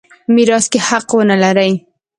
[0.33, 1.71] میراث کې حق ونه لري.